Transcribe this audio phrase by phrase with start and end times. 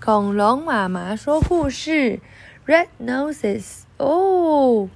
[0.00, 2.18] 恐龙妈妈说故事
[2.66, 4.88] ：Red noses，哦，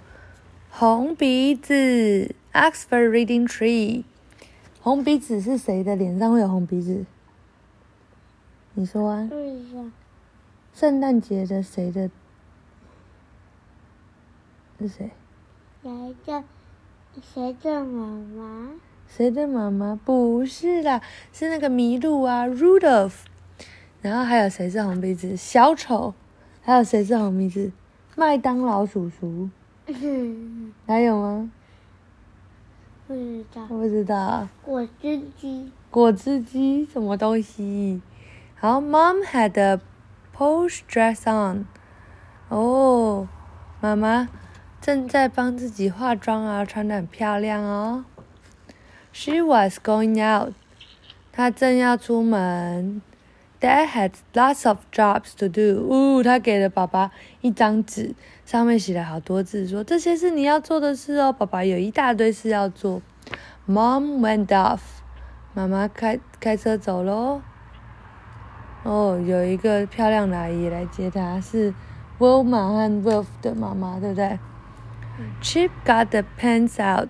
[0.71, 4.03] 红鼻子；Oxford Reading Tree，
[4.81, 7.05] 红鼻子是谁的脸上会有红鼻子？
[8.75, 9.31] 你说啊？
[10.75, 12.11] 圣诞节的谁的？
[14.81, 15.11] 是谁？
[15.81, 16.45] 谁的？
[17.23, 18.71] 谁的妈妈？
[19.07, 19.95] 谁的妈妈？
[20.05, 21.01] 不是啦，
[21.33, 23.27] 是那个麋鹿啊，Rudolph。
[24.05, 25.35] 然后还有谁是红鼻子？
[25.35, 26.13] 小丑。
[26.61, 27.73] 还有谁是红鼻子？
[28.15, 29.49] 麦当劳叔叔。
[30.87, 31.51] 还有吗？
[33.07, 33.67] 不知道。
[33.67, 34.47] 不知道。
[34.63, 35.73] 果汁机。
[35.91, 38.03] 果汁机什么东西？
[38.57, 39.81] 好，Mom had a
[40.37, 41.65] posh dress on。
[42.51, 43.27] 哦，
[43.81, 44.29] 妈妈
[44.83, 48.05] 正在帮自己化妆啊，穿的很漂亮哦。
[49.15, 50.53] She was going out。
[51.33, 53.01] 她正要出门。
[53.65, 55.81] Dad had lots of jobs to do。
[55.81, 61.33] 呜，他给了爸爸一张纸，上面写了好多字，说这些是你要做的事哦。
[61.33, 63.01] 爸爸有一大堆事要做。
[63.67, 64.81] Mom went off。
[65.55, 67.41] 妈妈开开车走喽。
[68.83, 71.73] 哦，有一个漂亮的阿姨来接他，是
[72.19, 74.39] Wilma 和 Wolf 的妈妈，对不对
[75.41, 77.09] ？Chip got the pens out。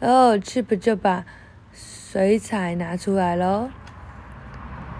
[0.00, 1.24] 哦，Chip 就把
[1.72, 3.70] 水彩拿出来喽。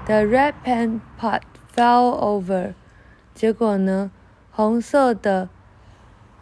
[0.06, 2.74] The red pen pot fell over。
[3.34, 4.10] 结果呢，
[4.50, 5.48] 红色的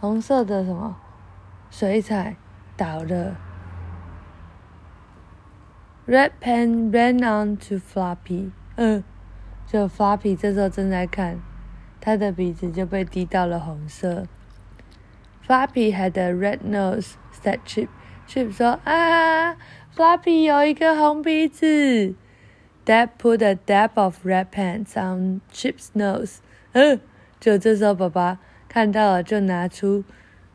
[0.01, 0.97] 红色的什么
[1.71, 2.37] 水彩
[2.77, 3.37] 倒了。
[6.07, 8.51] Red pen ran on to Floppy。
[8.77, 9.05] 嗯，
[9.67, 11.41] 就 Floppy 这时候正在看，
[12.01, 14.25] 他的鼻子就被滴到了红色。
[15.47, 17.89] Floppy had a red nose, said Chip。
[18.27, 19.57] Chip 说啊
[19.95, 22.15] ，Floppy 有一个红鼻子。
[22.88, 26.38] Dad put a dab of red paint on Chip's nose。
[26.74, 27.00] 嗯，
[27.40, 30.04] 就这时候爸爸看到了，就拿出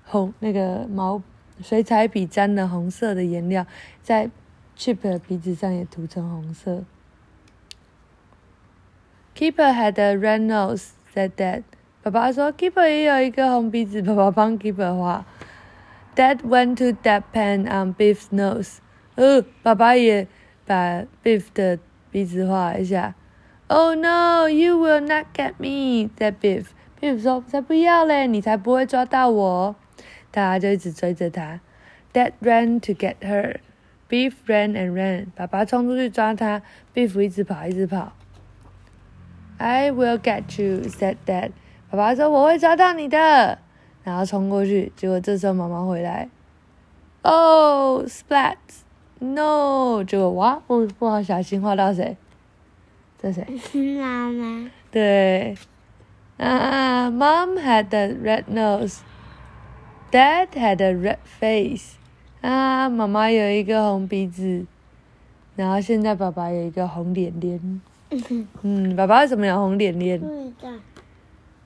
[0.04, 1.22] 红那个毛
[1.62, 3.66] 水彩笔沾了红色的颜料，
[4.02, 4.30] 在
[4.76, 6.84] Chip 的鼻子上也涂成红色。
[9.34, 11.62] Keeper had a red nose, said Dad。
[12.02, 15.24] 爸爸说 Keeper 也有一个红鼻子，爸爸帮 Keeper 画。
[16.14, 18.78] Dad went to dab pen on Beef's nose。
[19.14, 20.26] 呃，爸爸也
[20.66, 21.78] 把 Beef 的
[22.13, 23.15] 鼻子画一下。
[23.67, 26.67] Oh no, you will not get me," said Biff.
[27.01, 29.75] Biff 说：“才不要嘞，你才不会抓到我。”
[30.29, 31.59] 大家就一直追着他。
[32.13, 33.57] Dad ran to get her.
[34.07, 35.25] Biff ran and ran.
[35.35, 36.61] 爸爸冲出去抓他
[36.93, 38.13] ，Biff 一直跑，一直跑。
[39.57, 41.51] I will get you," said Dad.
[41.89, 43.57] 爸爸说：“我会抓到你的。”
[44.05, 46.29] 然后冲过去，结果这时候妈妈回来。
[47.23, 48.57] Oh, splat!
[49.23, 52.17] No，结果哇，不不好小心画到谁？
[53.17, 53.47] 这谁？
[53.97, 54.69] 妈妈。
[54.91, 55.55] 对，
[56.37, 61.93] 啊，Mom had a red nose，Dad had a red face，
[62.41, 64.65] 啊，妈妈有一个红鼻子，
[65.55, 67.81] 然后现在爸爸有一个红脸脸。
[68.61, 70.21] 嗯，爸爸为什么有红脸脸？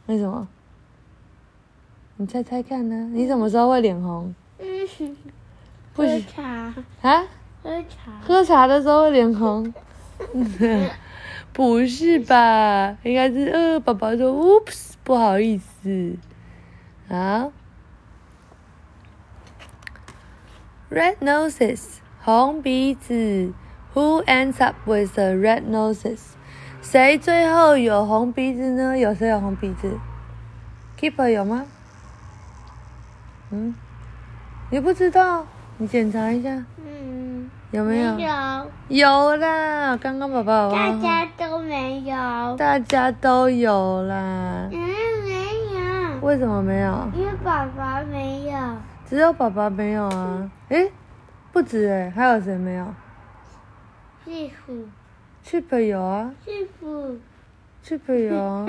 [0.06, 0.48] 为什么？
[2.18, 3.10] 你猜猜看呢？
[3.12, 4.36] 你什么时候会脸红？
[5.94, 6.72] 不喝茶。
[7.02, 7.24] 啊？
[7.64, 9.74] 喝茶，喝茶的时候脸红，
[11.52, 12.98] 不是吧？
[13.04, 16.16] 应该是呃，宝宝说，Oops，不好意思，
[17.10, 17.50] 啊
[20.90, 23.54] ，Red noses，红鼻子
[23.94, 26.20] ，Who ends up with a red noses？
[26.82, 28.98] 谁最后有红鼻子呢？
[28.98, 29.98] 有谁有红鼻子
[31.00, 31.66] ？Keeper 有吗？
[33.50, 33.76] 嗯，
[34.70, 35.46] 你不知道？
[35.80, 36.64] 你检查一下。
[37.72, 38.18] 有没有？
[38.18, 38.72] 有。
[38.88, 40.72] 有啦，刚刚宝宝。
[40.72, 42.56] 大家都没有。
[42.56, 44.70] 大家都有啦。
[44.72, 44.80] 嗯，
[45.26, 45.34] 没
[45.80, 46.22] 有。
[46.22, 47.10] 为什么没有？
[47.14, 48.58] 因为爸爸没有。
[49.06, 50.50] 只有爸爸没有啊？
[50.70, 50.92] 诶，
[51.52, 52.86] 不止诶，还有谁没有
[54.26, 54.52] ？Chip。
[55.46, 56.32] Chip 有啊。
[56.46, 57.18] Chip。
[57.86, 58.34] Chip 有。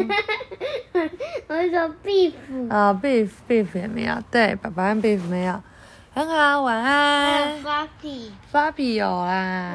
[1.49, 2.33] 我说 Beef。
[2.71, 4.15] 啊，Beef，Beef 也没有。
[4.31, 5.61] 对，爸爸和 Beef 没有。
[6.19, 7.63] 很好，晚安。
[7.63, 9.73] 芭比，芭比有啦，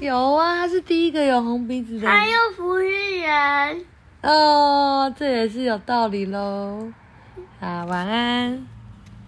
[0.00, 2.08] 有啊，他是第一个有红鼻子的。
[2.08, 3.84] 还有福利人。
[4.22, 6.88] 哦，这也是有道理喽。
[7.60, 8.66] 好，晚安。